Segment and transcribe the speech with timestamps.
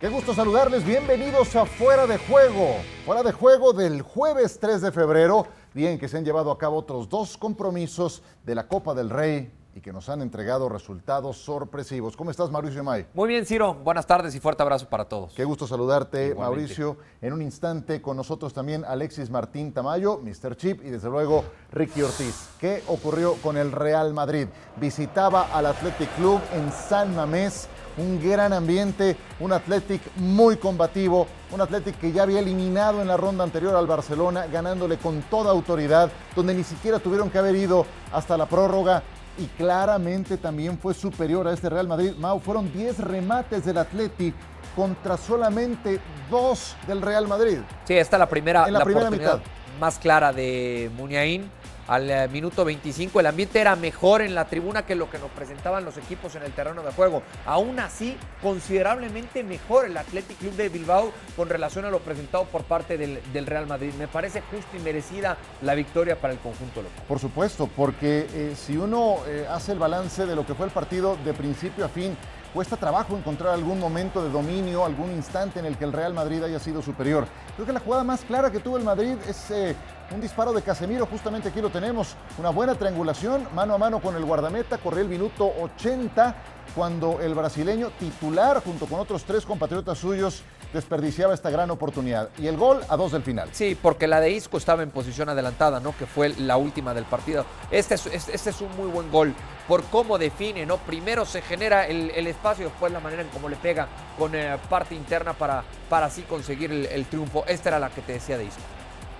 [0.00, 2.76] Qué gusto saludarles, bienvenidos a Fuera de Juego.
[3.04, 5.46] Fuera de Juego del jueves 3 de febrero.
[5.74, 9.52] Bien que se han llevado a cabo otros dos compromisos de la Copa del Rey
[9.74, 12.16] y que nos han entregado resultados sorpresivos.
[12.16, 13.08] ¿Cómo estás, Mauricio May?
[13.12, 13.74] Muy bien, Ciro.
[13.74, 15.34] Buenas tardes y fuerte abrazo para todos.
[15.34, 16.96] Qué gusto saludarte, Mauricio.
[17.20, 20.56] En un instante con nosotros también Alexis Martín Tamayo, Mr.
[20.56, 22.48] Chip y desde luego Ricky Ortiz.
[22.58, 24.48] ¿Qué ocurrió con el Real Madrid?
[24.76, 27.68] Visitaba al Athletic Club en San Mamés
[28.00, 33.16] un gran ambiente, un Athletic muy combativo, un Athletic que ya había eliminado en la
[33.16, 37.86] ronda anterior al Barcelona, ganándole con toda autoridad, donde ni siquiera tuvieron que haber ido
[38.12, 39.02] hasta la prórroga
[39.38, 42.12] y claramente también fue superior a este Real Madrid.
[42.18, 44.34] Mau, fueron 10 remates del Athletic
[44.74, 47.58] contra solamente dos del Real Madrid.
[47.84, 49.40] Sí, esta es la primera, la, primera mitad
[49.78, 51.50] más clara de Muniain
[51.90, 53.18] al eh, minuto 25.
[53.18, 56.44] El ambiente era mejor en la tribuna que lo que nos presentaban los equipos en
[56.44, 57.22] el terreno de juego.
[57.44, 62.62] Aún así, considerablemente mejor el Athletic Club de Bilbao con relación a lo presentado por
[62.62, 63.92] parte del, Real Madrid.
[63.98, 67.02] Me parece justa y merecida la victoria para el conjunto local.
[67.08, 70.72] Por supuesto, porque eh, si uno eh, hace el balance de lo que fue el
[70.72, 72.16] partido de principio a fin,
[72.54, 76.44] cuesta trabajo encontrar algún momento de dominio, algún instante en el que el Real Madrid
[76.44, 77.26] haya sido superior.
[77.56, 79.50] Creo que la jugada más clara que tuvo el Madrid es
[80.12, 84.16] un disparo de Casemiro, justamente aquí lo tenemos, una buena triangulación, mano a mano con
[84.16, 86.34] el guardameta, corrió el minuto 80
[86.74, 92.28] cuando el brasileño titular junto con otros tres compatriotas suyos desperdiciaba esta gran oportunidad.
[92.38, 93.48] Y el gol a dos del final.
[93.52, 95.96] Sí, porque la de Isco estaba en posición adelantada, ¿no?
[95.96, 97.44] Que fue la última del partido.
[97.70, 99.34] Este es, este es un muy buen gol
[99.66, 100.78] por cómo define, ¿no?
[100.78, 103.88] Primero se genera el, espacio, después la manera en cómo le pega
[104.18, 107.44] con eh, parte interna para, para así conseguir el, triunfo.
[107.46, 108.60] Esta era la que te decía de Isco.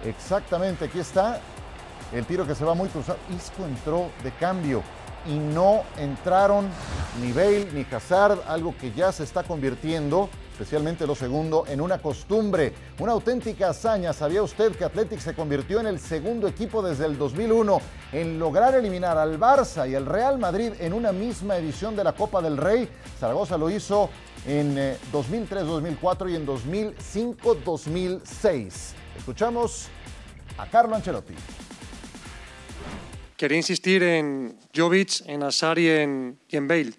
[0.05, 1.41] Exactamente, aquí está
[2.12, 3.19] el tiro que se va muy cruzado.
[3.34, 4.83] Isco entró de cambio
[5.27, 6.69] y no entraron
[7.20, 12.02] ni Bale ni Hazard, algo que ya se está convirtiendo especialmente lo segundo, en una
[12.02, 14.13] costumbre, una auténtica hazaña.
[14.13, 17.80] ¿Sabía usted que Athletic se convirtió en el segundo equipo desde el 2001
[18.13, 22.13] en lograr eliminar al Barça y al Real Madrid en una misma edición de la
[22.13, 22.91] Copa del Rey?
[23.19, 24.11] Zaragoza lo hizo
[24.47, 24.77] en
[25.11, 28.92] 2003-2004 eh, y en 2005-2006.
[29.17, 29.89] Escuchamos
[30.58, 31.34] a Carlo Ancelotti.
[33.36, 36.92] Quería insistir en Jovic, en Asar y en, Bale.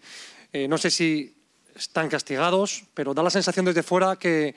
[0.52, 1.38] Eh, no sé si
[1.76, 4.56] están castigados, pero da la sensación desde fuera que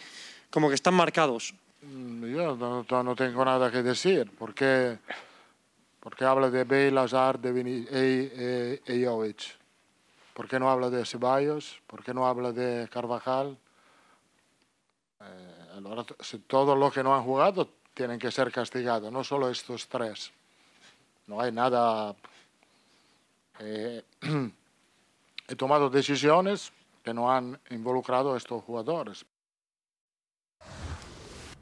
[0.48, 1.54] como que están marcados.
[1.82, 4.96] Mm, yo no, tengo nada que decir, porque,
[6.00, 9.42] porque habla de Bale, Hazard de e, e, e Jovic.
[10.32, 11.82] ¿Por qué no habla de Ceballos?
[11.86, 13.58] ¿Por qué no habla de Carvajal?
[15.20, 20.32] Eh, todos los que no han jugado tienen que ser castigados, no solo estos tres.
[21.26, 22.14] No hay nada...
[23.60, 24.02] Eh,
[25.48, 26.72] he tomado decisiones
[27.02, 29.24] que no han involucrado a estos jugadores.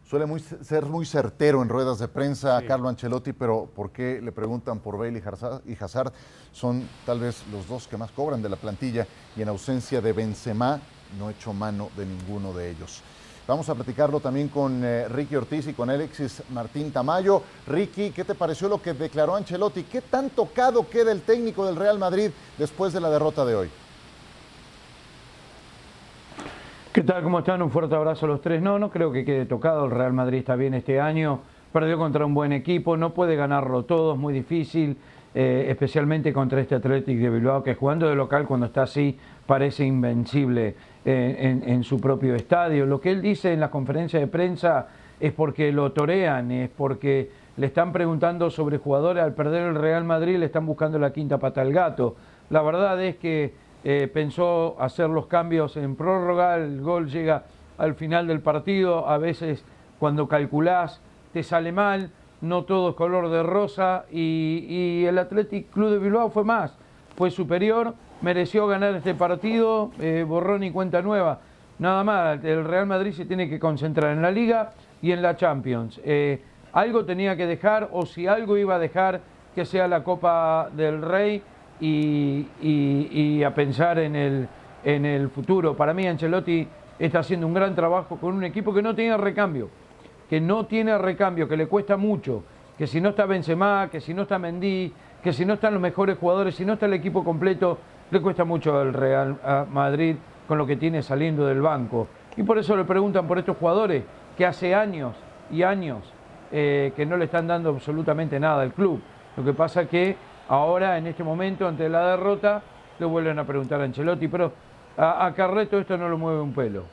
[0.08, 4.30] Suele ser muy certero en ruedas de prensa a Carlo Ancelotti, pero ¿por qué le
[4.30, 5.22] preguntan por Bale
[5.64, 6.12] y Hazard?
[6.52, 10.12] Son tal vez los dos que más cobran de la plantilla y en ausencia de
[10.12, 10.80] Benzema
[11.18, 13.02] no he hecho mano de ninguno de ellos.
[13.46, 17.42] Vamos a platicarlo también con eh, Ricky Ortiz y con Alexis Martín Tamayo.
[17.66, 19.82] Ricky, ¿qué te pareció lo que declaró Ancelotti?
[19.82, 23.70] ¿Qué tan tocado queda el técnico del Real Madrid después de la derrota de hoy?
[26.92, 27.24] ¿Qué tal?
[27.24, 27.60] ¿Cómo están?
[27.62, 28.62] Un fuerte abrazo a los tres.
[28.62, 29.86] No, no creo que quede tocado.
[29.86, 31.40] El Real Madrid está bien este año.
[31.72, 32.96] Perdió contra un buen equipo.
[32.96, 34.12] No puede ganarlo todo.
[34.12, 34.96] Es muy difícil.
[35.34, 39.82] Eh, especialmente contra este Athletic de Bilbao, que jugando de local cuando está así parece
[39.82, 42.86] invencible eh, en, su propio estadio.
[42.86, 47.30] Lo que él dice en la conferencia de prensa es porque lo torean, es porque
[47.56, 49.22] le están preguntando sobre jugadores.
[49.22, 52.16] Al perder el Real Madrid le están buscando la quinta pata al gato.
[52.50, 53.54] La verdad es que
[53.84, 57.44] eh, pensó hacer los cambios en prórroga, el gol llega
[57.78, 59.64] al final del partido, a veces
[59.98, 61.00] cuando calculás
[61.32, 62.10] te sale mal,
[62.42, 66.76] no todo es color de rosa y, el Athletic Club de Bilbao fue más,
[67.16, 71.40] fue superior, mereció ganar este partido, eh, borrón y cuenta nueva.
[71.78, 74.72] Nada más, el Real Madrid se tiene que concentrar en la liga
[75.02, 76.00] y en la Champions.
[76.04, 76.40] Eh,
[76.72, 79.20] algo tenía que dejar o si algo iba a dejar
[79.54, 81.42] que sea la Copa del Rey
[81.80, 84.48] y, a pensar en el,
[84.84, 85.76] en el futuro.
[85.76, 86.66] Para mí Ancelotti
[86.98, 89.68] está haciendo un gran trabajo con un equipo que no tiene recambio,
[90.30, 92.44] que no tiene recambio, que le cuesta mucho,
[92.78, 94.92] que si no está Benzema, que si no está Mendy,
[95.22, 97.78] que si no están los mejores jugadores, si no está el equipo completo,
[98.12, 100.16] le cuesta mucho al Real Madrid
[100.46, 102.06] con lo que tiene saliendo del banco.
[102.36, 104.04] Y por eso le preguntan por estos jugadores
[104.36, 105.16] que hace años
[105.50, 105.98] y años
[106.50, 109.00] eh, que no le están dando absolutamente nada al club.
[109.36, 110.16] Lo que pasa que
[110.52, 112.62] Ahora, en este momento, ante la derrota,
[112.98, 114.52] le vuelven a preguntar a Ancelotti, pero
[114.96, 116.84] a, Carreto esto no lo mueve un pelo.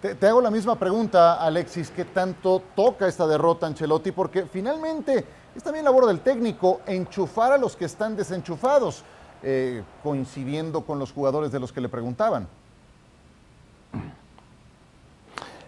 [0.00, 4.12] Te, hago la misma pregunta, Alexis, ¿qué tanto toca esta derrota Ancelotti?
[4.12, 5.24] Porque finalmente
[5.54, 9.02] es también labor del técnico enchufar a los que están desenchufados,
[9.42, 12.48] eh, coincidiendo con los jugadores de los que le preguntaban.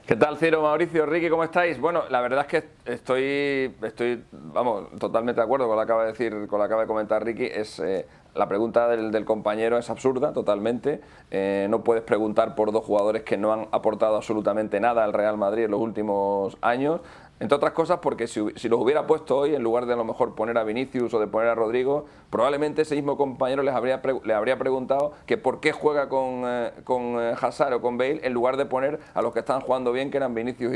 [0.06, 1.80] ¿Qué tal, Ciro, Mauricio, Ricky, cómo estáis?
[1.80, 6.04] Bueno, la verdad es que estoy, estoy, vamos, totalmente de acuerdo con lo que acaba
[6.04, 7.46] de decir, con lo que acaba de comentar Ricky.
[7.46, 11.00] Es eh, la pregunta del, compañero es absurda, totalmente.
[11.30, 15.38] Eh, no puedes preguntar por dos jugadores que no han aportado absolutamente nada al Real
[15.38, 17.00] Madrid en los últimos años.
[17.42, 20.36] Entre otras cosas porque si, los hubiera puesto hoy, en lugar de a lo mejor
[20.36, 24.32] poner a Vinicius o de poner a Rodrigo, probablemente ese mismo compañero les habría, le
[24.32, 28.32] habría preguntado que por qué juega con, eh, con eh, Hazard o con Bale en
[28.32, 30.72] lugar de poner a los que están jugando bien, que eran Vinicius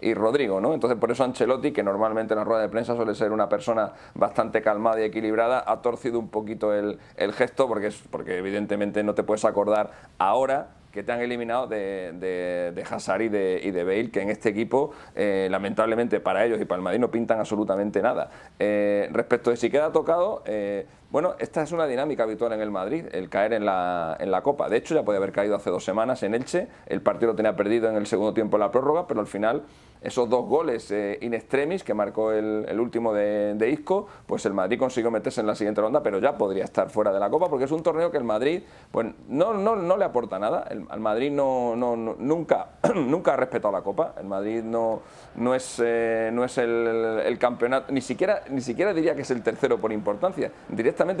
[0.00, 0.58] y, Rodrigo.
[0.58, 0.72] ¿no?
[0.72, 3.92] Entonces por eso Ancelotti, que normalmente en la rueda de prensa suele ser una persona
[4.14, 9.02] bastante calmada y equilibrada, ha torcido un poquito el, el gesto porque, es, porque evidentemente
[9.04, 13.60] no te puedes acordar ahora que te han eliminado de, de, de Hazard y de,
[13.62, 17.00] y de Bale, que en este equipo, eh, lamentablemente para ellos y para el Madrid,
[17.00, 18.30] no pintan absolutamente nada.
[18.58, 22.70] Eh, respecto de si queda tocado, eh, bueno, esta es una dinámica habitual en el
[22.70, 24.68] Madrid, el caer en la, en la Copa.
[24.68, 27.54] De hecho, ya puede haber caído hace dos semanas en Elche, el partido lo tenía
[27.54, 29.62] perdido en el segundo tiempo en la prórroga, pero al final
[30.06, 34.78] esos dos goles eh, in extremis que marcó el, último de, Isco, pues el Madrid
[34.78, 37.64] consiguió meterse en la siguiente ronda, pero ya podría estar fuera de la Copa, porque
[37.64, 40.66] es un torneo que el Madrid pues, no, no, no le aporta nada.
[40.70, 44.14] El, Madrid no, no, nunca, nunca ha respetado la Copa.
[44.18, 45.02] El Madrid no,
[45.36, 49.42] no es, eh, no es el, campeonato, ni siquiera, ni siquiera diría que es el
[49.42, 50.52] tercero por importancia.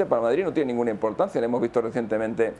[0.06, 1.40] Para el Madrid no tiene ninguna importancia.
[1.40, 2.52] Le hemos visto recientemente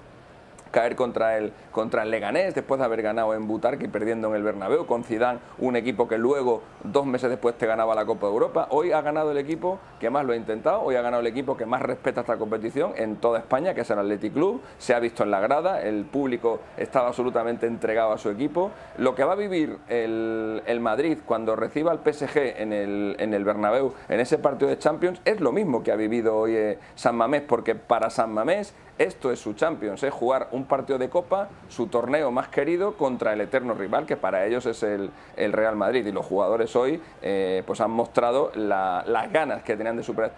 [0.70, 4.36] caer contra el, contra el Leganés después de haber ganado en Butarque y perdiendo en
[4.36, 8.26] el Bernabéu, con Zidane, un equipo que luego, dos meses después, te ganaba la Copa
[8.26, 8.68] de Europa.
[8.70, 11.56] Hoy ha ganado el equipo que más lo ha intentado, hoy ha ganado el equipo
[11.56, 15.00] que más respeta esta competición en toda España, que es el Athletic Club, se ha
[15.00, 18.70] visto en la grada, el público estaba absolutamente entregado a su equipo.
[18.98, 23.44] Lo que va a vivir el, Madrid cuando reciba al PSG en el, en el
[23.44, 27.16] Bernabéu, en ese partido de Champions, es lo mismo que ha vivido hoy eh, San
[27.16, 31.48] Mamés, porque para San Mamés esto es su Champions, es jugar un partido de Copa,
[31.68, 36.04] su torneo más querido contra el eterno rival, que para ellos es el, Real Madrid.
[36.06, 40.32] Y los jugadores hoy eh, pues han mostrado las ganas que tenían de superar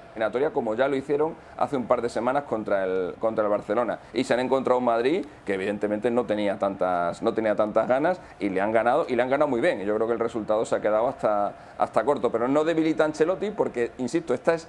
[0.52, 3.98] como ya lo hicieron hace un par de semanas contra el, contra el Barcelona.
[4.12, 8.20] Y se han encontrado un Madrid que evidentemente no tenía, tantas, no tenía tantas ganas
[8.38, 9.80] y le han ganado, y le han ganado muy bien.
[9.80, 13.04] Y yo creo que el resultado se ha quedado hasta, hasta corto, pero no debilita
[13.04, 14.68] a Ancelotti porque, insisto, esta es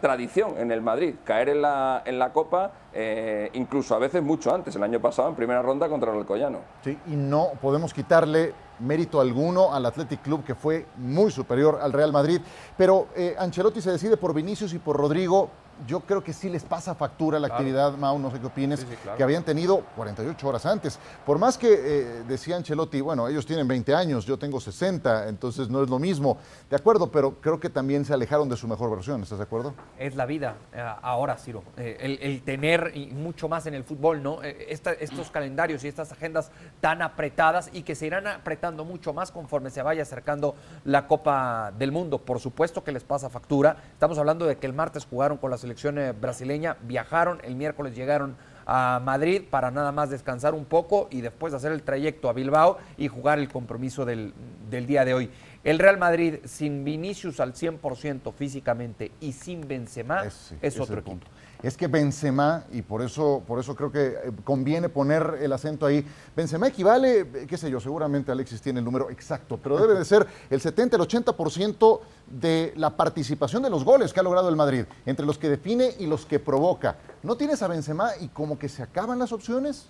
[0.00, 4.54] tradición en el Madrid, caer en la, en la Copa, eh, incluso a veces mucho
[4.54, 6.58] antes, el año pasado en primera ronda contra el Alcoyano.
[6.82, 11.92] Sí, y no podemos quitarle mérito alguno al Athletic Club, que fue muy superior al
[11.92, 12.40] Real Madrid,
[12.76, 15.50] pero eh, Ancelotti se decide por Vinicius y por Rodrigo,
[15.86, 18.86] yo creo que sí les pasa factura la actividad, Mau, no sé qué opines,
[19.16, 20.98] que habían tenido 48 horas antes.
[21.24, 25.68] Por más que eh, decía Ancelotti, bueno, ellos tienen 20 años, yo tengo 60, entonces
[25.68, 26.38] no es lo mismo.
[26.68, 29.74] De acuerdo, pero creo que también se alejaron de su mejor versión, ¿estás de acuerdo?
[29.98, 31.62] Es la vida eh, ahora, Ciro.
[31.76, 34.42] Eh, el, tener mucho más en el fútbol, ¿no?
[34.42, 36.50] estos calendarios y estas agendas
[36.80, 40.54] tan apretadas y que se irán apretando mucho más conforme se vaya acercando
[40.84, 42.18] la Copa del Mundo.
[42.18, 43.76] Por supuesto que les pasa factura.
[43.92, 47.94] Estamos hablando de que el martes jugaron con la selección eh, brasileña, viajaron, el miércoles
[47.94, 52.32] llegaron a Madrid para nada más descansar un poco y después hacer el trayecto a
[52.32, 54.32] Bilbao y jugar el compromiso del,
[54.70, 55.30] día de hoy.
[55.64, 60.22] El Real Madrid sin Vinicius al 100% físicamente y sin Benzema
[60.62, 61.26] es, otro punto
[61.62, 65.86] es que Benzema, y por eso, por eso creo que eh, conviene poner el acento
[65.86, 69.94] ahí, Benzema equivale, eh, qué sé yo, seguramente Alexis tiene el número exacto, pero debe
[69.94, 74.48] de ser el 70, el 80% de la participación de los goles que ha logrado
[74.48, 76.96] el Madrid, entre los que define y los que provoca.
[77.22, 79.88] ¿No tienes a Benzema y como que se acaban las opciones?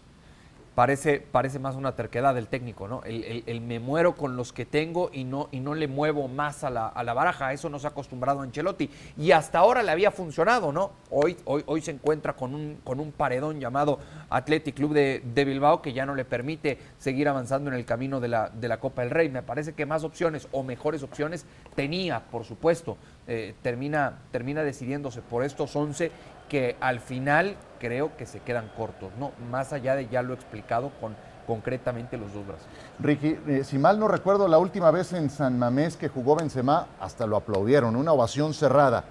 [0.80, 3.02] Parece, parece más una terquedad del técnico, ¿no?
[3.04, 6.70] El, me muero con los que tengo y no, y no le muevo más a
[6.70, 7.52] la, a la baraja.
[7.52, 8.88] eso nos ha acostumbrado Ancelotti.
[9.18, 10.92] Y hasta ahora le había funcionado, ¿no?
[11.10, 13.98] Hoy, hoy, hoy se encuentra con un, con un paredón llamado
[14.30, 18.28] Athletic Club de, Bilbao que ya no le permite seguir avanzando en el camino de
[18.28, 19.28] la, de la Copa del Rey.
[19.28, 21.44] Me parece que más opciones o mejores opciones
[21.74, 22.96] tenía, por supuesto.
[23.28, 26.10] Eh, termina, termina decidiéndose por estos 11
[26.50, 29.30] que al final creo que se quedan cortos, ¿no?
[29.50, 31.14] Más allá de ya lo explicado con
[31.46, 32.66] concretamente los dos brazos.
[32.98, 36.86] Ricky, eh, si mal no recuerdo, la última vez en San Mamés que jugó Benzema,
[37.00, 39.04] hasta lo aplaudieron, una ovación cerrada.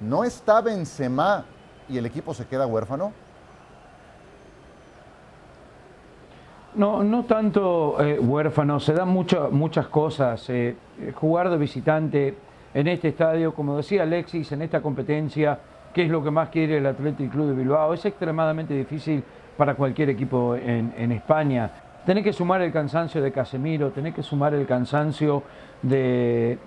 [0.00, 1.44] ¿No está Benzema
[1.88, 3.12] y el equipo se queda huérfano?
[6.74, 10.48] No, no tanto eh, huérfano, se dan muchas cosas.
[10.50, 10.76] Eh,
[11.14, 12.36] jugar de visitante
[12.74, 15.58] en este estadio, como decía Alexis, en esta competencia,
[15.94, 17.94] qué es lo que más quiere el Athletic Club de Bilbao.
[17.94, 19.22] Es extremadamente difícil
[19.56, 21.70] para cualquier equipo en, España.
[22.04, 25.44] tenés que sumar el cansancio de Casemiro, tenés que sumar el cansancio
[25.80, 26.58] de,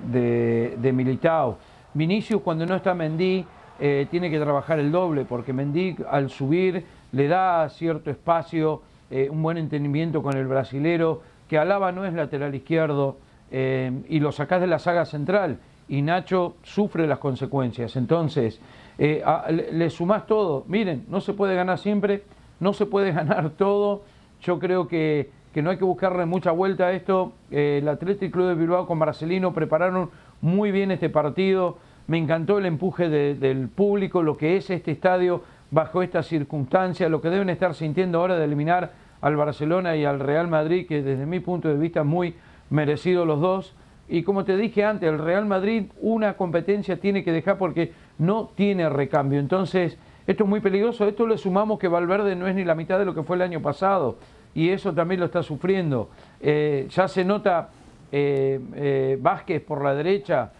[0.93, 1.57] Militao.
[1.93, 3.45] Vinicius cuando no está Mendy
[3.79, 8.81] eh, tiene que trabajar el doble porque Mendy al subir le da cierto espacio,
[9.11, 13.17] eh, un buen entendimiento con el brasilero, que Alaba no es lateral izquierdo
[13.51, 17.95] eh, y lo sacás de la saga central y Nacho sufre las consecuencias.
[17.95, 18.59] Entonces,
[18.97, 20.63] le, le sumás todo.
[20.67, 22.23] Miren, no se puede ganar siempre,
[22.59, 24.03] no se puede ganar todo.
[24.41, 27.33] Yo creo que que no hay que buscarle mucha vuelta a esto.
[27.49, 31.79] Eh, el Atlético Club de Bilbao con Marcelino prepararon muy bien este partido.
[32.05, 37.21] Me encantó el empuje del público, lo que es este estadio bajo estas circunstancias, lo
[37.21, 41.25] que deben estar sintiendo ahora de eliminar al Barcelona y al Real Madrid, que desde
[41.25, 42.35] mi punto de vista muy
[42.69, 43.73] merecido los dos.
[44.09, 48.51] Y como te dije antes, el Real Madrid una competencia tiene que dejar porque no
[48.55, 49.39] tiene recambio.
[49.39, 49.97] Entonces,
[50.27, 51.07] esto es muy peligroso.
[51.07, 53.41] Esto le sumamos que Valverde no es ni la mitad de lo que fue el
[53.41, 54.17] año pasado
[54.57, 56.09] y eso también lo está sufriendo.
[56.41, 57.69] Eh, ya se nota
[58.11, 60.51] eh, eh, Vázquez por la derecha,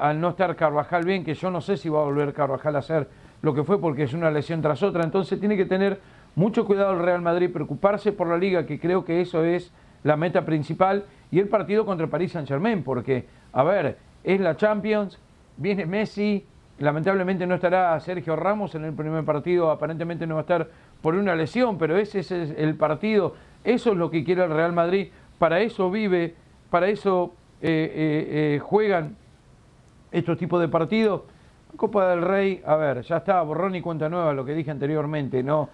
[0.00, 2.80] al no estar Carvajal bien, que yo no sé si va a volver Carvajal a
[2.80, 3.06] hacer
[3.42, 6.00] lo que fue porque es una lesión tras otra, entonces tiene que tener
[6.34, 9.70] mucho cuidado el Real Madrid, preocuparse por la liga, que creo que eso es
[10.04, 14.56] la meta principal, y el partido contra París Saint Germain, porque, a ver, es la
[14.56, 15.18] Champions,
[15.56, 16.44] viene Messi,
[16.78, 20.68] lamentablemente no estará Sergio Ramos en el primer partido, aparentemente no va a estar
[21.00, 24.72] por una lesión, pero ese es el partido, eso es lo que quiere el Real
[24.72, 26.34] Madrid, para eso vive,
[26.70, 29.16] para eso eh, eh, eh, juegan
[30.10, 31.22] estos tipos de partidos.
[31.76, 35.42] Copa del Rey, a ver, ya está, borrón y cuenta nueva, lo que dije anteriormente,
[35.42, 35.70] ¿no?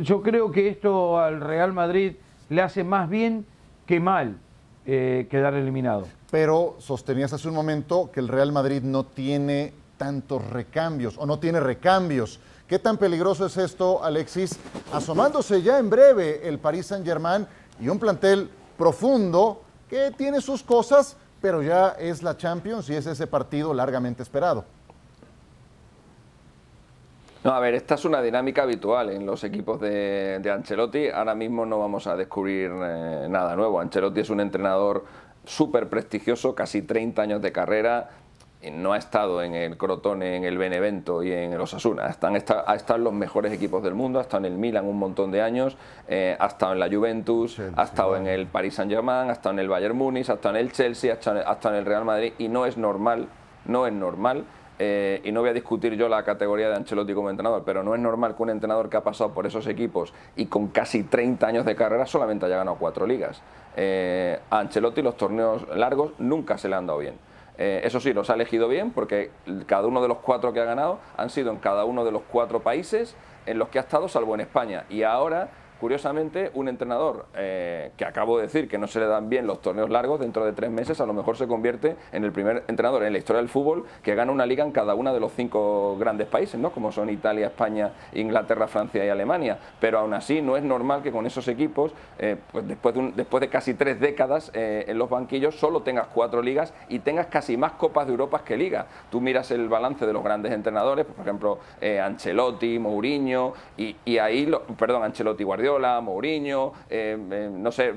[0.00, 2.14] Yo creo que esto al Real Madrid
[2.48, 3.44] le hace más bien
[3.86, 4.38] que mal
[4.84, 6.06] quedar eliminado.
[6.30, 11.38] Pero sostenías hace un momento que el Real Madrid no tiene tantos recambios o no
[11.38, 12.40] tiene recambios.
[12.68, 14.58] ¿Qué tan peligroso es esto, Alexis?
[14.92, 17.46] Asomándose ya en breve el Paris Saint-Germain
[17.80, 23.06] y un plantel profundo que tiene sus cosas, pero ya es la Champions y es
[23.06, 24.64] ese partido largamente esperado.
[27.46, 31.10] No, a ver, esta es una dinámica habitual en los equipos de, Ancelotti.
[31.10, 33.78] Ahora mismo no vamos a descubrir eh, nada nuevo.
[33.78, 35.04] Ancelotti es un entrenador
[35.44, 38.10] súper prestigioso, casi 30 años de carrera,
[38.72, 42.08] no ha estado en el Crotone, en el Benevento y en el Osasuna.
[42.08, 44.84] Están, está, ha estado en los mejores equipos del mundo, ha estado en el Milan
[44.84, 45.76] un montón de años,
[46.08, 49.60] eh, ha estado en la Juventus, ha estado en el Paris Saint-Germain, ha estado en
[49.60, 52.48] el Bayern Múnich, ha estado en el Chelsea, ha estado, en el Real Madrid y
[52.48, 53.28] no es normal,
[53.66, 54.46] no es normal
[54.78, 57.94] eh, y no voy a discutir yo la categoría de Ancelotti como entrenador, pero no
[57.94, 61.46] es normal que un entrenador que ha pasado por esos equipos y con casi 30
[61.46, 63.40] años de carrera solamente haya ganado cuatro ligas.
[63.76, 67.14] Eh, a Ancelotti los torneos largos nunca se le han dado bien.
[67.58, 69.30] Eh, eso sí, los ha elegido bien porque
[69.66, 72.22] cada uno de los cuatro que ha ganado han sido en cada uno de los
[72.30, 73.16] cuatro países
[73.46, 74.84] en los que ha estado, salvo en España.
[74.90, 75.48] Y ahora
[75.80, 79.60] Curiosamente, un entrenador eh, que acabo de decir que no se le dan bien los
[79.60, 83.04] torneos largos, dentro de tres meses a lo mejor se convierte en el primer entrenador
[83.04, 85.98] en la historia del fútbol que gana una liga en cada uno de los cinco
[85.98, 86.70] grandes países, ¿no?
[86.70, 89.58] como son Italia, España, Inglaterra, Francia y Alemania.
[89.78, 93.74] Pero aún así no es normal que con esos equipos, eh, pues después, de casi
[93.74, 98.06] tres décadas eh, en los banquillos, solo tengas cuatro ligas y tengas casi más Copas
[98.06, 98.86] de Europa que ligas.
[99.10, 101.58] Tú miras el balance de los grandes entrenadores, por ejemplo,
[102.02, 105.65] Ancelotti, Mourinho, y, ahí, perdón, Ancelotti, Guardiola,
[106.00, 107.92] Mourinho, eh, eh, no sé,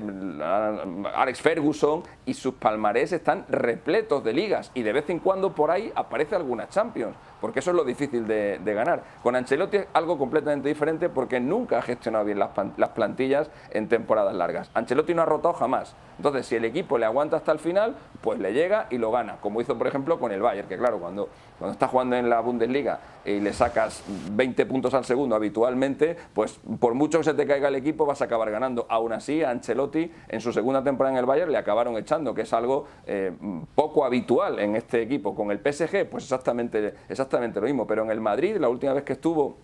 [1.14, 5.70] Alex Ferguson y sus palmarés están repletos de ligas y de vez en cuando por
[5.70, 9.02] ahí aparece alguna Champions porque eso es lo difícil de, ganar.
[9.22, 14.34] Con Ancelotti es algo completamente diferente porque nunca ha gestionado bien las, plantillas en temporadas
[14.34, 14.70] largas.
[14.74, 15.94] Ancelotti no ha rotado jamás.
[16.16, 19.36] Entonces, si el equipo le aguanta hasta el final, pues le llega y lo gana,
[19.40, 22.40] como hizo, por ejemplo, con el Bayern, que claro, cuando, cuando está jugando en la
[22.40, 27.46] Bundesliga y le sacas 20 puntos al segundo habitualmente, pues por mucho que se te
[27.46, 28.86] caiga el equipo vas a acabar ganando.
[28.90, 32.42] Aún así, a Ancelotti en su segunda temporada en el Bayern le acabaron echando, que
[32.42, 33.32] es algo eh,
[33.74, 35.34] poco habitual en este equipo.
[35.34, 36.94] Con el PSG, pues exactamente
[37.30, 39.56] exactamente lo mismo, pero en el Madrid, la última vez que estuvo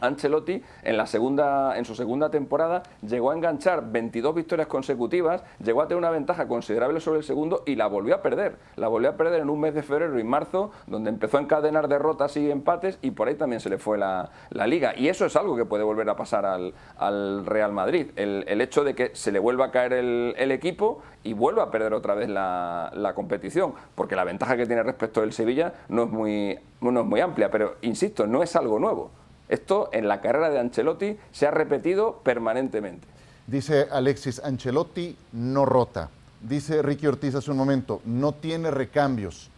[0.00, 5.82] Ancelotti en, la segunda, en su segunda temporada llegó a enganchar 22 victorias consecutivas, llegó
[5.82, 8.56] a tener una ventaja considerable sobre el segundo y la volvió a perder.
[8.76, 11.88] La volvió a perder en un mes de febrero y marzo, donde empezó a encadenar
[11.88, 14.30] derrotas y empates y por ahí también se le fue la,
[14.66, 14.94] liga.
[14.96, 18.10] Y eso es algo que puede volver a pasar al, Real Madrid.
[18.16, 21.92] El, hecho de que se le vuelva a caer el, equipo y vuelva a perder
[21.92, 26.10] otra vez la, la, competición, porque la ventaja que tiene respecto del Sevilla no es,
[26.10, 29.10] muy, no es muy amplia, pero insisto, no es algo nuevo.
[29.48, 33.06] Esto en la carrera de Ancelotti se ha repetido permanentemente.
[33.46, 36.08] Dice Alexis, Ancelotti no rota.
[36.40, 39.50] Dice Ricky Ortiz hace un momento, no tiene recambios.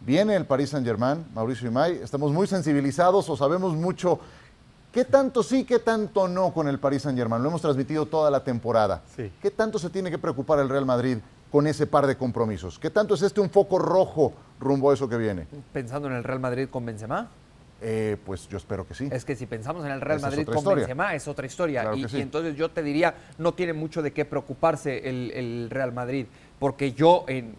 [0.00, 4.20] Viene el Paris Saint-Germain, Mauricio Imay, estamos muy sensibilizados o sabemos mucho
[4.92, 7.42] ¿Qué tanto sí, qué tanto no con el Paris Saint-Germain?
[7.42, 9.02] Lo hemos transmitido toda la temporada.
[9.14, 9.30] Sí.
[9.40, 11.18] ¿Qué tanto se tiene que preocupar el Real Madrid
[11.52, 12.78] con ese par de compromisos?
[12.78, 15.46] ¿Qué tanto es este un foco rojo rumbo a eso que viene?
[15.72, 17.28] Pensando en el Real Madrid con Benzema.
[17.80, 19.08] Eh, pues yo espero que sí.
[19.12, 20.82] Es que si pensamos en el Real Esa Madrid con historia.
[20.82, 21.82] Benzema es otra historia.
[21.82, 22.18] Claro y, que sí.
[22.18, 26.26] y entonces yo te diría, no tiene mucho de qué preocuparse el, el Real Madrid.
[26.58, 27.54] Porque yo, en,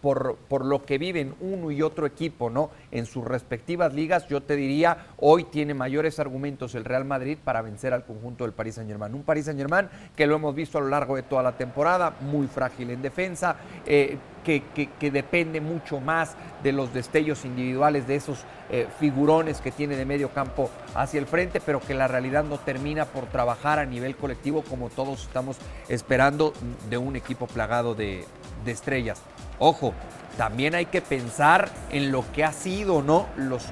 [0.00, 2.70] por, por lo que viven uno y otro equipo, ¿no?
[2.90, 7.60] En sus respectivas ligas, yo te diría, hoy tiene mayores argumentos el Real Madrid para
[7.60, 9.14] vencer al conjunto del Paris Saint Germain.
[9.14, 12.14] Un Paris Saint Germain que lo hemos visto a lo largo de toda la temporada,
[12.22, 14.16] muy frágil en defensa, eh,
[14.48, 20.04] que, depende mucho más de los destellos individuales de esos eh, figurones que tiene de
[20.04, 24.16] medio campo hacia el frente, pero que la realidad no termina por trabajar a nivel
[24.16, 26.52] colectivo como todos estamos esperando
[26.88, 28.24] de un equipo plagado de
[28.66, 29.22] estrellas.
[29.58, 29.92] Ojo,
[30.38, 33.26] también hay que pensar en lo que ha sido ¿no?
[33.36, 33.66] los,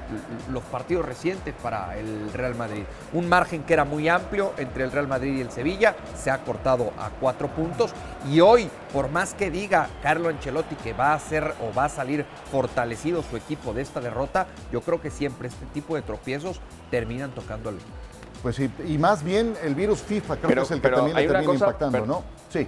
[0.51, 2.83] los partidos recientes para el Real Madrid.
[3.13, 6.39] Un margen que era muy amplio entre el Real Madrid y el Sevilla se ha
[6.43, 7.93] cortado a cuatro puntos
[8.29, 11.89] y hoy, por más que diga Carlo Ancelotti que va a ser o va a
[11.89, 16.59] salir fortalecido su equipo de esta derrota, yo creo que siempre este tipo de tropiezos
[16.91, 17.77] terminan tocando al
[18.43, 21.15] Pues sí, y más bien el virus FIFA creo Pero- que es el que también
[21.15, 22.23] le termina cosa- impactando, pero- ¿no?
[22.49, 22.67] Sí.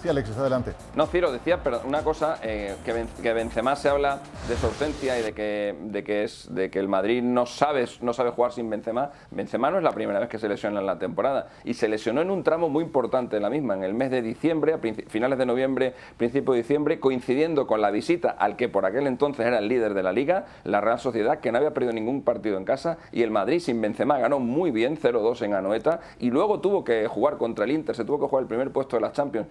[0.00, 0.74] Sí, Alexis, adelante.
[0.94, 4.66] No, Ciro, decía, pero una cosa, eh, que, Ben- que Benzema se habla de su
[4.66, 8.30] ausencia y de que, de que, es, de que el Madrid no sabe, no sabe
[8.30, 9.10] jugar sin Benzema.
[9.32, 12.20] Benzema no es la primera vez que se lesiona en la temporada y se lesionó
[12.22, 14.78] en un tramo muy importante de la misma, en el mes de diciembre, a
[15.08, 19.46] finales de noviembre, principio de diciembre, coincidiendo con la visita al que por aquel entonces
[19.46, 22.56] era el líder de la liga, la Real Sociedad, que no había perdido ningún partido
[22.56, 26.60] en casa y el Madrid sin Benzema ganó muy bien, 0-2 en Anoeta y luego
[26.60, 29.12] tuvo que jugar contra el Inter, se tuvo que jugar el primer puesto de las
[29.12, 29.48] Champions,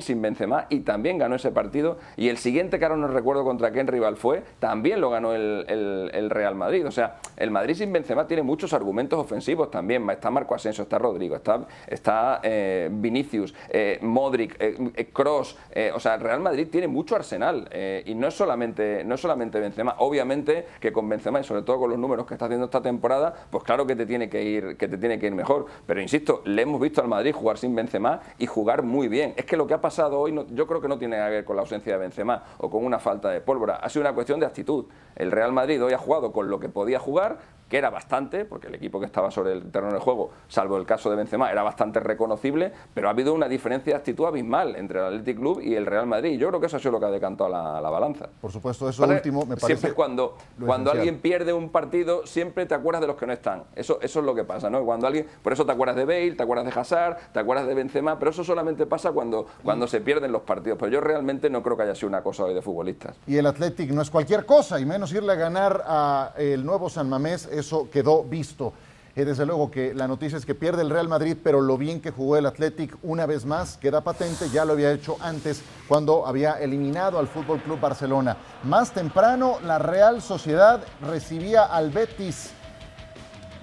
[0.00, 3.70] sin Benzema y también ganó ese partido y el siguiente que ahora no recuerdo contra
[3.72, 6.86] quién rival fue, también lo ganó el, Real Madrid.
[6.86, 10.08] O sea, el Madrid sin Benzema tiene muchos argumentos ofensivos también.
[10.10, 15.58] Está Marco Asensio, está Rodrigo, está, está eh, Vinicius, eh, Modric, Cross.
[15.94, 19.20] o sea, el Real Madrid tiene mucho arsenal eh, y no es solamente no es
[19.20, 19.96] solamente Benzema.
[19.98, 23.34] Obviamente que con Benzema y sobre todo con los números que está haciendo esta temporada,
[23.50, 25.66] pues claro que te tiene que ir que te tiene que ir mejor.
[25.86, 29.34] Pero insisto, le hemos visto al Madrid jugar sin Benzema y jugar muy bien.
[29.36, 31.44] Es que lo que ha pasado hoy no- yo creo que no tiene que ver
[31.44, 33.76] con la ausencia de Benzema o con una falta de pólvora.
[33.76, 34.84] Ha sido una cuestión de actitud.
[35.16, 38.66] El Real Madrid hoy ha jugado con lo que podía jugar, que era bastante, porque
[38.66, 41.62] el equipo que estaba sobre el terreno de juego, salvo el caso de Benzema, era
[41.62, 45.74] bastante reconocible, pero ha habido una diferencia de actitud abismal entre el Athletic Club y
[45.74, 46.32] el Real Madrid.
[46.32, 48.28] Y yo creo que eso ha sido lo que ha decantado la, la balanza.
[48.42, 49.66] Por supuesto, eso último me parece.
[49.68, 50.98] Siempre cuando, cuando esencial.
[50.98, 53.64] alguien pierde un partido, siempre te acuerdas de los que no están.
[53.74, 54.84] Eso, eso es lo que pasa, ¿no?
[54.84, 57.72] Cuando alguien, por eso te acuerdas de Bale, te acuerdas de Hazard, te acuerdas de
[57.74, 60.78] Benzema, pero eso solamente pasa cuando, cuando se pierden los partidos.
[60.78, 63.16] Pero yo realmente no creo que haya sido una cosa hoy de futbolistas.
[63.26, 66.88] Y el Athletic no es cualquier cosa, y menos irle a ganar a el nuevo
[66.88, 68.72] San Mamés, eso quedó visto.
[69.14, 72.00] Eh, desde luego que la noticia es que pierde el Real Madrid, pero lo bien
[72.00, 76.26] que jugó el Athletic una vez más queda patente, ya lo había hecho antes cuando
[76.26, 78.38] había eliminado al Fútbol Club Barcelona.
[78.62, 82.52] Más temprano, la Real Sociedad recibía al Betis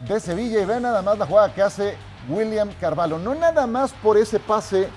[0.07, 1.95] de Sevilla y ve nada más la jugada que hace
[2.29, 3.17] William Carvalho.
[3.17, 4.87] No nada más por ese pase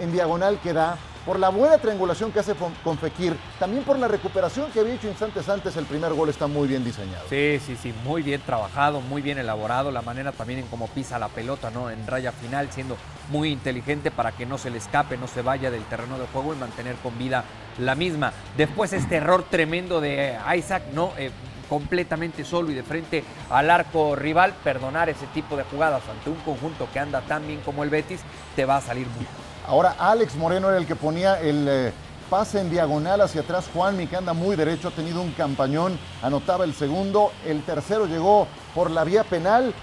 [0.00, 4.06] en diagonal que da, por la buena triangulación que hace con, Fekir, también por la
[4.06, 7.24] recuperación que había hecho instantes antes, el primer gol está muy bien diseñado.
[7.28, 11.18] Sí, sí, sí, muy bien trabajado, muy bien elaborado, la manera también en cómo pisa
[11.18, 11.90] la pelota, ¿no?
[11.90, 12.96] En raya final, siendo
[13.30, 16.54] muy inteligente para que no se le escape, no se vaya del terreno de juego
[16.54, 17.42] y mantener con vida
[17.80, 18.32] la misma.
[18.56, 21.10] Después este error tremendo de Isaac, ¿no?
[21.18, 21.32] Eh,
[21.68, 26.36] completamente solo y de frente al arco rival, perdonar ese tipo de jugadas ante un
[26.36, 28.20] conjunto que anda tan bien como el Betis,
[28.54, 29.26] te va a salir muy
[29.68, 31.92] Ahora Alex Moreno era el que ponía el eh,
[32.30, 33.68] pase en diagonal hacia atrás.
[33.72, 37.32] Juanmi, que anda muy derecho, ha tenido un campañón, anotaba el segundo.
[37.44, 39.74] El tercero llegó por la vía penal.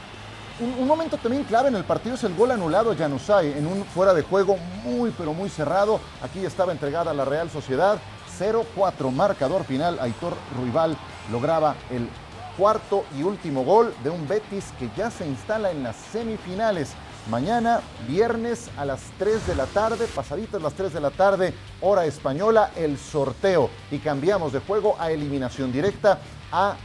[0.60, 4.14] Un, momento también clave en el partido es el gol anulado a en un fuera
[4.14, 6.00] de juego muy, pero muy cerrado.
[6.22, 7.98] Aquí estaba entregada la Real Sociedad.
[8.40, 9.98] 0-4, marcador final.
[10.00, 10.96] Aitor Ruibal
[11.32, 12.08] lograba el
[12.58, 16.94] cuarto y último gol de un Betis que ya se instala en las semifinales.
[17.30, 22.06] Mañana, viernes a las 3 de la tarde, pasaditas las 3 de la tarde, hora
[22.06, 23.70] española, el sorteo.
[23.92, 26.20] Y cambiamos de juego a eliminación directa
[26.52, 26.76] a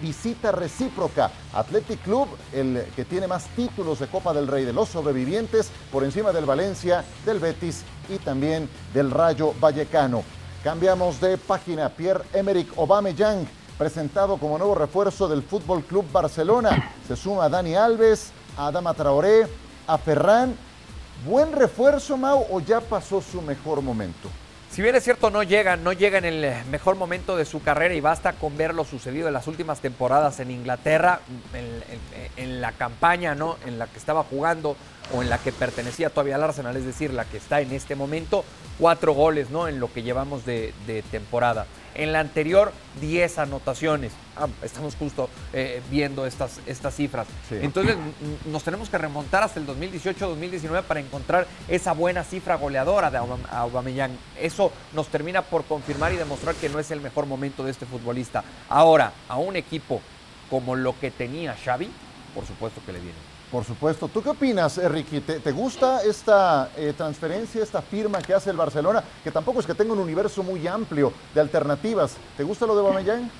[0.00, 1.30] visita recíproca.
[1.52, 6.02] Athletic Club, el que tiene más títulos de Copa del Rey de los sobrevivientes, por
[6.02, 10.24] encima del Valencia, del Betis y también del Rayo Vallecano.
[10.62, 11.90] Cambiamos de página.
[11.90, 16.90] Pierre-Emerick Aubameyang, presentado como nuevo refuerzo del Fútbol Club Barcelona.
[17.06, 19.46] Se suma Dani Alves, Adama Traoré,
[19.86, 20.54] a Ferran.
[21.26, 24.28] ¿Buen refuerzo, Mau, o ya pasó su mejor momento?
[24.74, 27.94] Si bien es cierto, no llega, no llega en el mejor momento de su carrera
[27.94, 31.20] y basta con ver lo sucedido en las últimas temporadas en Inglaterra,
[32.36, 33.56] en, la campaña ¿no?
[33.66, 34.76] en la que estaba jugando
[35.12, 37.94] o en la que pertenecía todavía al Arsenal, es decir, la que está en este
[37.94, 38.44] momento,
[38.78, 39.68] cuatro goles ¿no?
[39.68, 40.72] en lo que llevamos de
[41.10, 41.66] temporada.
[41.94, 44.12] En la anterior, 10 anotaciones.
[44.36, 47.28] Ah, estamos justo eh, viendo estas, estas cifras.
[47.52, 47.96] Entonces,
[48.46, 54.10] nos tenemos que remontar hasta el 2018-2019 para encontrar esa buena cifra goleadora de Aubameyang.
[54.40, 57.86] Eso nos termina por confirmar y demostrar que no es el mejor momento de este
[57.86, 58.42] futbolista.
[58.68, 60.00] Ahora, a un equipo
[60.50, 61.88] como lo que tenía Xavi,
[62.34, 63.23] por supuesto que le viene.
[63.54, 64.08] Por supuesto.
[64.08, 65.20] ¿Tú qué opinas, Ricky?
[65.20, 69.00] ¿Te, gusta esta eh, transferencia, esta firma que hace el Barcelona?
[69.22, 72.16] Que tampoco es que tenga un universo muy amplio de alternativas.
[72.36, 73.30] ¿Te gusta lo de Bamellán?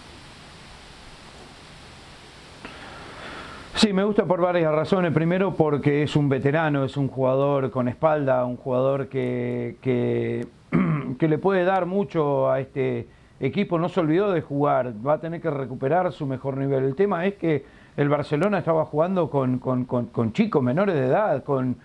[3.74, 5.12] Sí, me gusta por varias razones.
[5.12, 10.46] Primero porque es un veterano, es un jugador con espalda, un jugador que, que,
[11.18, 13.08] que le puede dar mucho a este
[13.40, 13.80] equipo.
[13.80, 16.84] No se olvidó de jugar, va a tener que recuperar su mejor nivel.
[16.84, 17.64] El tema es que
[17.96, 21.76] el Barcelona estaba jugando con, chicos menores de edad, con,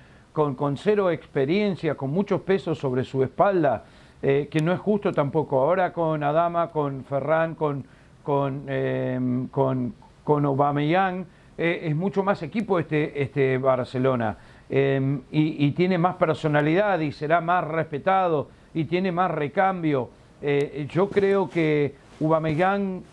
[0.78, 3.86] cero experiencia, con muchos pesos sobre su espalda,
[4.22, 5.60] eh, que no es justo tampoco.
[5.60, 7.86] Ahora con Adama, con Ferran, con,
[8.24, 9.94] con, eh, con,
[10.46, 11.26] Aubameyang,
[11.58, 14.38] eh, es mucho más equipo este, este Barcelona.
[14.70, 20.10] Em, y, tiene más personalidad y será más respetado y tiene más recambio.
[20.94, 23.04] yo creo que Aubameyang,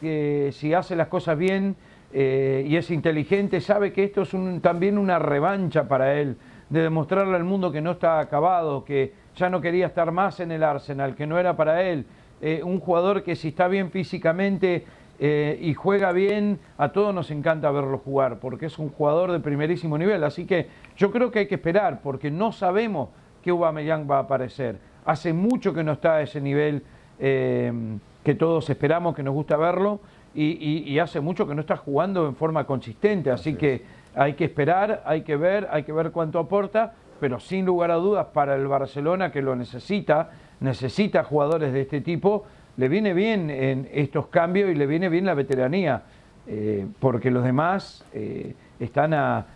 [0.52, 1.76] si hace las cosas bien,
[2.12, 4.30] eh, y es inteligente, sabe que esto es
[4.62, 6.36] también una revancha para él,
[6.68, 10.52] de demostrarle al mundo que no está acabado, que ya no quería estar más en
[10.52, 12.06] el Arsenal, que no era para él.
[12.40, 14.84] Eh, un jugador que si está bien físicamente
[15.18, 19.40] eh, y juega bien, a todos nos encanta verlo jugar, porque es un jugador de
[19.40, 20.24] primerísimo nivel.
[20.24, 23.10] Así que yo creo que hay que esperar, porque no sabemos
[23.42, 24.78] qué Aubameyang va a aparecer.
[25.04, 26.82] Hace mucho que no está a ese nivel
[27.18, 30.00] que todos esperamos, que nos gusta verlo
[30.36, 33.82] y, hace mucho que no está jugando en forma consistente, así, que
[34.14, 37.94] hay que esperar, hay que ver, hay que ver cuánto aporta, pero sin lugar a
[37.94, 42.44] dudas para el Barcelona que lo necesita, necesita jugadores de este tipo,
[42.76, 46.02] le viene bien en estos cambios y le viene bien la veteranía,
[46.46, 49.46] eh, porque los demás eh, están a,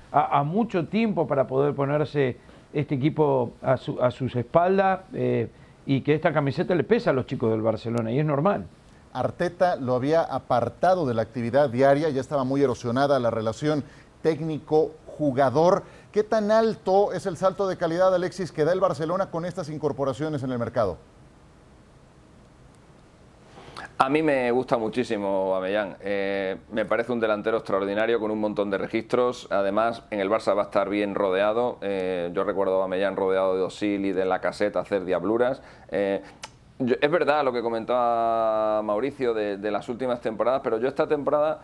[0.44, 2.36] mucho tiempo para poder ponerse
[2.72, 5.48] este equipo a, sus espaldas eh,
[5.86, 8.66] y que esta camiseta le pesa a los chicos del Barcelona y es normal.
[9.12, 13.84] Arteta lo había apartado de la actividad diaria, ya estaba muy erosionada la relación
[14.22, 15.82] técnico-jugador.
[16.12, 19.68] ¿Qué tan alto es el salto de calidad, Alexis, que da el Barcelona con estas
[19.68, 20.98] incorporaciones en el mercado?
[24.02, 25.98] A mí me gusta muchísimo Amellán.
[26.00, 29.46] Eh, me parece un delantero extraordinario con un montón de registros.
[29.50, 31.76] Además, en el Barça va a estar bien rodeado.
[31.82, 35.60] Eh, yo recuerdo a Amellán rodeado de Osil y de la caseta hacer diabluras.
[35.90, 36.22] Eh,
[36.80, 41.60] es verdad lo que comentaba Mauricio de, de, las últimas temporadas, pero yo esta temporada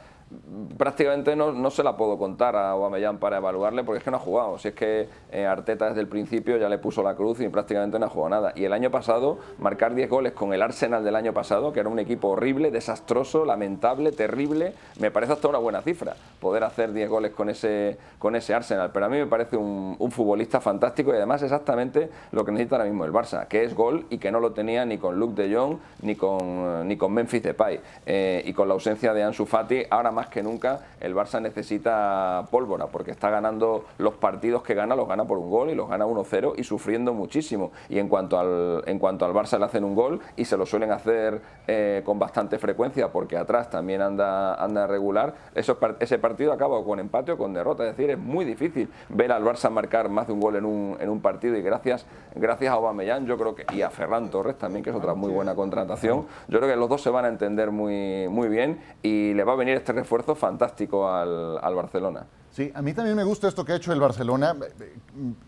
[0.77, 4.17] prácticamente no, no, se la puedo contar a Aubameyang para evaluarle porque es que no
[4.17, 4.59] ha jugado.
[4.59, 7.99] Si es que eh, Arteta desde el principio ya le puso la cruz y prácticamente
[7.99, 8.53] no ha jugado nada.
[8.57, 11.89] Y el año pasado, marcar 10 goles con el Arsenal del año pasado, que era
[11.89, 17.09] un equipo horrible, desastroso, lamentable, terrible, me parece hasta una buena cifra poder hacer 10
[17.09, 18.91] goles con ese, con ese Arsenal.
[18.93, 22.89] Pero a mí me parece un, futbolista fantástico y además exactamente lo que necesita ahora
[22.89, 25.55] mismo el Barça, que es gol y que no lo tenía ni con Luke de
[25.55, 27.81] Jong ni con, ni con Memphis Depay.
[28.07, 32.47] Eh, y con la ausencia de Ansu Fati, ahora más que nunca el Barça necesita
[32.51, 35.89] pólvora, porque está ganando los partidos que gana, los gana por un gol y los
[35.89, 37.71] gana 1-0 y sufriendo muchísimo.
[37.89, 40.67] Y en cuanto, al, en cuanto al Barça le hacen un gol y se lo
[40.67, 46.53] suelen hacer eh, con bastante frecuencia, porque atrás también anda, anda regular, eso, ese partido
[46.53, 47.85] acaba con empate o con derrota.
[47.85, 50.97] Es decir, es muy difícil ver al Barça marcar más de un gol en un,
[50.99, 54.57] en un partido y gracias, gracias a Aubameyang yo creo que, y a Ferran Torres
[54.57, 57.29] también, que es otra muy buena contratación, yo creo que los dos se van a
[57.29, 62.27] entender muy, muy bien y le va a venir este esfuerzo fantástico al, al Barcelona.
[62.53, 64.57] Sí, a mí también me gusta esto que ha hecho el Barcelona.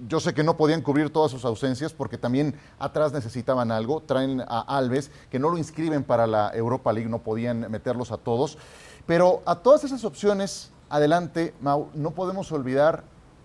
[0.06, 4.02] Yo sé que no podían cubrir todas sus ausencias porque también atrás necesitaban algo.
[4.02, 8.18] Traen a Alves, que no lo inscriben para la Europa League, no podían meterlos a
[8.18, 8.58] todos.
[9.06, 13.04] Pero a todas esas opciones, adelante, Mau, no podemos olvidar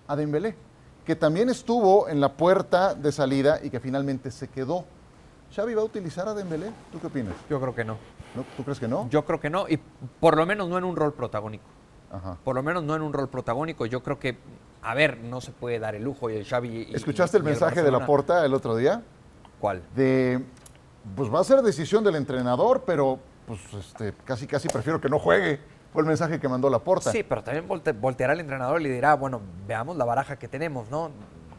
[0.10, 0.58] a Dembélé,
[1.06, 4.84] que también estuvo en la puerta de salida y que finalmente se quedó.
[5.56, 6.72] ¿Xavi va a utilizar a Dembélé?
[6.92, 7.36] ¿Tú qué opinas?
[7.50, 7.98] Yo creo que no.
[8.58, 9.08] ¿Tú crees que no?
[9.10, 9.80] Yo creo que no, y
[10.20, 11.66] por lo menos no en un rol protagónico.
[12.44, 13.86] Por lo menos no en un rol protagónico.
[13.86, 14.38] Yo creo que,
[14.84, 16.90] a ver, no se puede dar el lujo y el Xavi.
[16.94, 19.02] ¿Escuchaste el mensaje de la porta el otro día?
[19.60, 19.82] ¿Cuál?
[19.96, 20.44] De,
[21.16, 25.20] pues va a ser decisión del entrenador, pero pues este, casi casi prefiero que no
[25.20, 25.60] juegue.
[25.92, 27.12] Fue el mensaje que mandó la porta.
[27.12, 30.90] Sí, pero también volteará el entrenador y le dirá, bueno, veamos la baraja que tenemos,
[30.90, 31.12] ¿no?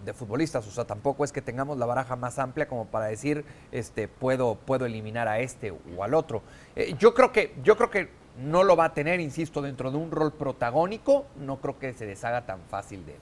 [0.05, 0.67] De futbolistas.
[0.67, 4.57] O sea, tampoco es que tengamos la baraja más amplia como para decir, este, puedo,
[4.57, 6.43] puedo eliminar a este o al otro.
[6.77, 9.97] Eh, yo creo que, yo creo que no lo va a tener, insisto, dentro de
[9.97, 11.27] un rol protagónico.
[11.37, 13.21] No creo que se deshaga tan fácil de él.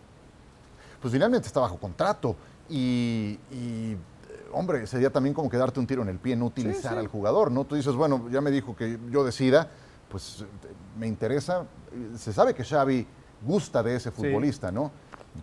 [1.01, 2.37] Pues finalmente está bajo contrato
[2.68, 3.37] y,
[4.53, 7.51] hombre, sería también como que darte un tiro en el pie, no utilizar al jugador,
[7.51, 7.64] ¿no?
[7.64, 9.68] Tú dices, bueno, ya me dijo que yo decida,
[10.09, 10.45] pues
[10.97, 11.66] me interesa.
[12.16, 13.07] Se sabe que Xavi
[13.45, 14.92] gusta de ese futbolista, ¿no?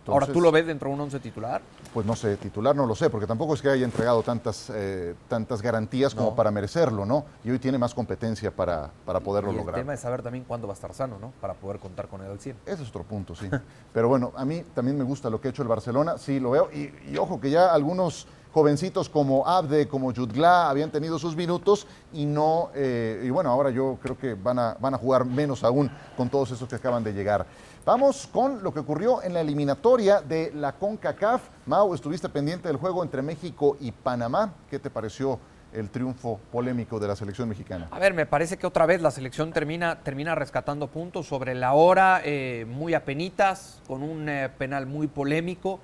[0.06, 1.60] Ahora, ¿tú lo ves dentro de un once titular?
[1.92, 5.14] Pues no sé, titular no lo sé, porque tampoco es que haya entregado tantas, eh,
[5.28, 7.24] tantas garantías como para merecerlo, ¿no?
[7.44, 9.78] Y hoy tiene más competencia para, para poderlo lograr.
[9.78, 11.32] El tema es saber también cuándo va a estar sano, ¿no?
[11.40, 12.56] Para poder contar con él al 100.
[12.66, 13.48] Ese es otro punto, sí.
[13.92, 16.50] Pero bueno, a mí también me gusta lo que ha hecho el Barcelona, sí lo
[16.50, 16.70] veo.
[16.72, 22.26] Y, ojo que ya algunos jovencitos como Abde, como Jutgla habían tenido sus minutos y
[22.26, 25.90] no, eh, y bueno, ahora yo creo que van a, van a jugar menos aún
[26.16, 27.46] con todos esos que acaban de llegar.
[27.86, 31.40] Vamos con lo que ocurrió en la eliminatoria de la CONCACAF.
[31.64, 34.52] Mau, estuviste pendiente del juego entre México y Panamá.
[34.68, 35.40] ¿Qué te pareció
[35.72, 37.88] el triunfo polémico de la selección mexicana?
[37.90, 41.72] A ver, me parece que otra vez la selección termina, termina rescatando puntos sobre la
[41.72, 45.80] hora, eh, muy apenitas, con un eh, penal muy polémico.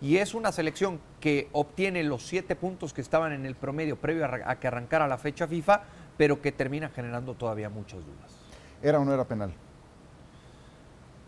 [0.00, 4.24] Y es una selección que obtiene los siete puntos que estaban en el promedio previo
[4.24, 5.82] a, a que arrancara la fecha FIFA,
[6.16, 8.36] pero que termina generando todavía muchas dudas.
[8.82, 9.52] ¿Era o no era penal?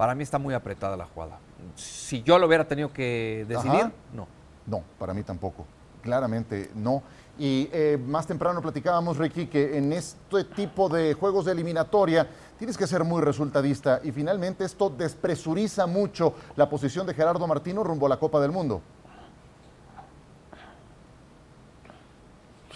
[0.03, 1.38] Para mí está muy apretada la jugada.
[1.77, 4.27] Si yo lo hubiera tenido que decidir, no.
[4.67, 5.65] No, para mí tampoco.
[6.03, 7.05] Claramente no.
[7.38, 12.27] Y eh, más temprano platicábamos, Ricky, que en este tipo de juegos de eliminatoria
[12.59, 17.85] tienes que ser muy resultadista y finalmente esto despresuriza mucho la posición de Gerardo Martino
[17.85, 18.83] rumbo a la Copa del Mundo.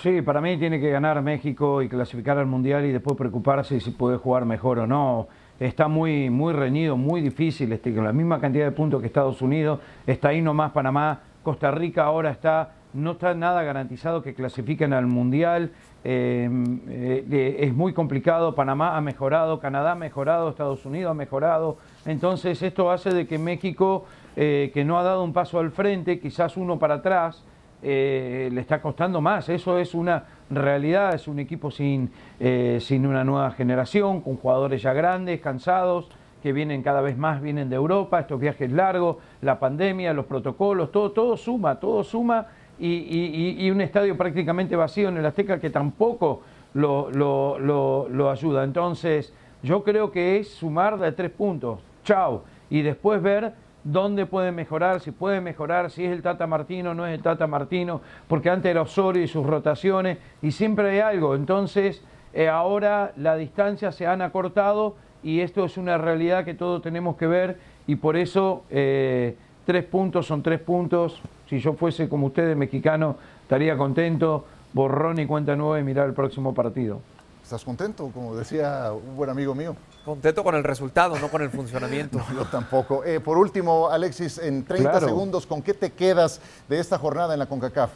[0.01, 3.91] Sí, para mí tiene que ganar México y clasificar al Mundial y después preocuparse si
[3.91, 5.27] puede jugar mejor o no
[5.61, 9.41] está muy, muy reñido, muy difícil, este, con la misma cantidad de puntos que Estados
[9.43, 14.93] Unidos, está ahí nomás Panamá, Costa Rica ahora está, no está nada garantizado que clasifiquen
[14.93, 15.71] al Mundial,
[16.05, 16.49] eh,
[16.89, 22.63] eh, es muy complicado, Panamá ha mejorado, Canadá ha mejorado, Estados Unidos ha mejorado, entonces
[22.63, 24.05] esto hace de que México,
[24.37, 27.45] eh, que no ha dado un paso al frente, quizás uno para atrás,
[27.87, 33.25] le está costando más, eso es una realidad es un equipo sin, eh, sin una
[33.25, 36.09] nueva generación, con jugadores ya grandes, cansados,
[36.43, 40.93] que vienen cada vez más, vienen de Europa, estos viajes largos, la pandemia, los protocolos,
[40.93, 42.47] todo, todo suma, todo suma,
[42.79, 46.43] y, un estadio prácticamente vacío en el Azteca que tampoco
[46.75, 48.65] lo, lo ayuda.
[48.65, 53.55] Entonces, yo creo que es sumar de tres puntos, chao, y después ver
[53.87, 57.47] dónde puede mejorar, si puede mejorar, si es el Tata Martino no es el Tata
[57.47, 61.35] Martino, porque antes era Osorio y sus rotaciones, y siempre hay algo.
[61.35, 62.03] Entonces,
[62.35, 67.17] eh, ahora la distancia se han acortado y esto es una realidad que todos tenemos
[67.17, 71.23] que ver y por eso eh, tres puntos son tres puntos.
[71.49, 76.15] Si yo fuese como ustedes, mexicano, estaría contento, borrón y cuenta nueva y mirar el
[76.15, 77.01] próximo partido.
[77.47, 78.11] ¿Estás contento?
[78.13, 79.77] Como decía un buen amigo mío.
[80.05, 82.19] Contento con el resultado, no con el funcionamiento.
[82.35, 83.05] yo tampoco.
[83.05, 87.39] Eh, por último, Alexis, en 30 segundos, ¿con qué te quedas de esta jornada en
[87.39, 87.93] la CONCACAF?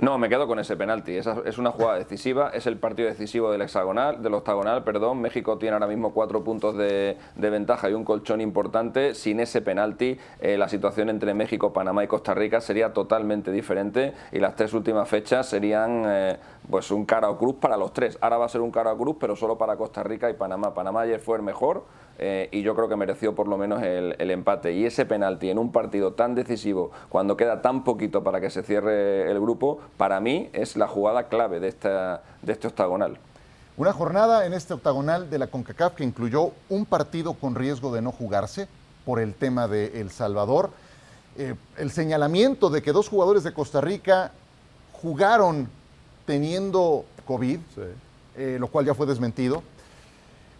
[0.00, 1.14] No, me quedo con ese penalti.
[1.14, 2.50] Es una jugada decisiva.
[2.54, 5.20] Es el partido decisivo del hexagonal, del octagonal, perdón.
[5.20, 9.14] México tiene ahora mismo cuatro puntos de, ventaja y un colchón importante.
[9.14, 14.14] Sin ese penalti, eh, la situación entre México, Panamá y Costa Rica sería totalmente diferente
[14.32, 16.38] y las tres últimas fechas serían eh,
[16.70, 18.16] pues un cara o cruz para los tres.
[18.22, 20.72] Ahora va a ser un cara o cruz, pero solo para Costa Rica y Panamá.
[20.72, 21.84] Panamá ayer fue el mejor
[22.18, 24.72] eh, y yo creo que mereció por lo menos el, empate.
[24.72, 28.62] Y ese penalti en un partido tan decisivo, cuando queda tan poquito para que se
[28.62, 33.18] cierre el grupo, para mí es la jugada clave de, esta, de este octagonal.
[33.76, 38.02] Una jornada en este octagonal de la CONCACAF que incluyó un partido con riesgo de
[38.02, 38.68] no jugarse
[39.06, 40.70] por el tema de El Salvador.
[41.38, 44.32] Eh, el señalamiento de que dos jugadores de Costa Rica
[44.92, 45.68] jugaron
[46.26, 47.60] teniendo COVID,
[48.36, 49.62] eh, lo cual ya fue desmentido.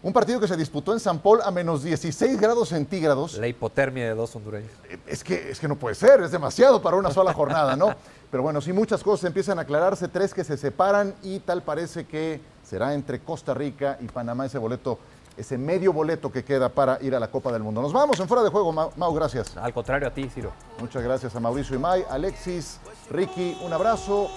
[0.03, 3.37] Un partido que se disputó en San Paul a menos 16 grados centígrados.
[3.37, 4.71] La hipotermia de dos hondureños.
[4.89, 7.95] Eh, es que, es que no puede ser, es demasiado para una sola jornada, ¿no?
[8.31, 12.07] Pero bueno, sí muchas cosas empiezan a aclararse, tres que se separan y tal parece
[12.07, 14.99] que será entre Costa Rica y Panamá ese boleto,
[15.37, 17.83] ese medio boleto que queda para ir a la Copa del Mundo.
[17.83, 19.55] Nos vamos en fuera de juego, Mau, gracias.
[19.59, 20.53] Al contrario a ti, Ciro.
[20.79, 22.79] Muchas gracias a Mauricio y May, Alexis,
[23.11, 24.31] Ricky, un abrazo.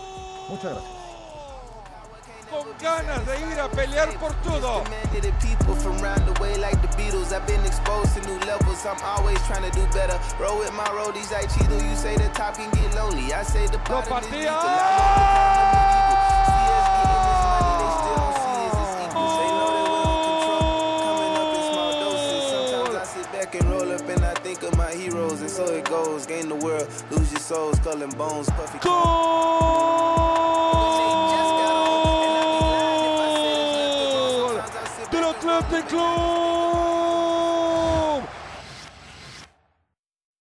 [0.49, 1.02] Muchas gracias.
[2.53, 4.83] Con ganas de ir a pelear por todo.
[13.89, 14.53] Lo partía.
[23.55, 26.25] and roll up and I think of my heroes so it goes.
[26.25, 28.79] Gain the world, lose your soul, skull and bones, puffy.
[28.79, 30.42] Gol!